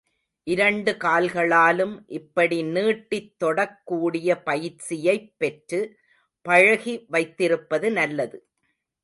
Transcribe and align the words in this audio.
இரண்டு 0.47 0.91
கால்களாலும் 0.99 1.99
இப்படி 2.07 2.63
நீட்டித் 2.63 3.43
தொடக்கூடிய 3.43 4.41
பயிற்சியைப் 4.43 5.33
பெற்று 5.37 5.81
பழகி 6.45 7.05
வைத்திருப்பது 7.07 7.91
நல்லது. 7.91 8.39